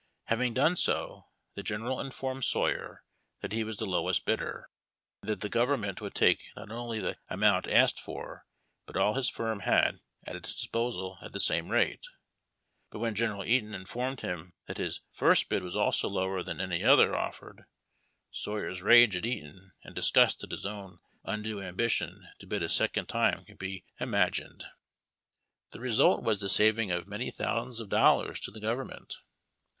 [0.23, 3.03] Having done so, the General informed Sawyer
[3.41, 4.67] that he was the lowest bidder,
[5.21, 8.47] and that the government would take not only the amount asked for
[8.87, 12.03] but all his firm had at its disposal at the same rate.
[12.89, 16.83] But when General Eaton informed him that his firat bid was also lower than any
[16.83, 17.65] other offered,
[18.33, 22.69] Sawyei 's rage at Eaton and disgust at his own undue ambition to bid a
[22.69, 24.63] second time can be imagined.
[24.63, 25.73] AR3IV RATIONS.
[25.73, 29.13] 131 The result was the saving of many thousaiuls of doUars to the government.